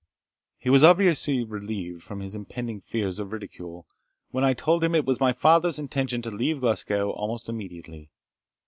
He 0.57 0.71
was 0.71 0.83
obviously 0.83 1.43
relieved 1.43 2.01
from 2.01 2.21
his 2.21 2.33
impending 2.33 2.79
fears 2.81 3.19
of 3.19 3.31
ridicule, 3.31 3.85
when 4.31 4.43
I 4.43 4.53
told 4.55 4.83
him 4.83 4.95
it 4.95 5.05
was 5.05 5.19
my 5.19 5.31
father's 5.31 5.77
intention 5.77 6.23
to 6.23 6.31
leave 6.31 6.61
Glasgow 6.61 7.11
almost 7.11 7.47
immediately. 7.47 8.09